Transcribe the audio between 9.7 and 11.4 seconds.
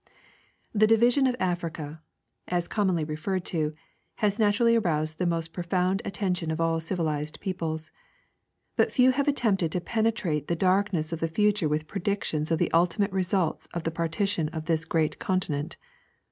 to pen^trate the darkness of the